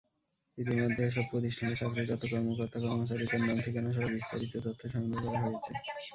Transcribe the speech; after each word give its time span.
ইতিমধ্যে 0.57 1.01
এসব 1.05 1.25
প্রতিষ্ঠানে 1.31 1.73
চাকরিরত 1.75 2.21
কর্মকর্তা-কর্মচারীদের 2.23 3.41
নাম, 3.41 3.57
ঠিকানাসহ 3.65 4.03
বিস্তারিত 4.11 4.53
তথ্য 4.65 4.81
সংগ্রহ 4.93 5.21
করা 5.25 5.39
হয়েছে। 5.43 5.71